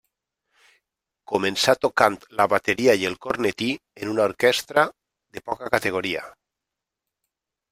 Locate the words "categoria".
5.77-6.25